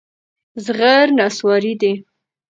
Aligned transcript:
زغر 0.65 1.05
نصواري 1.17 1.73
دي. 1.81 1.93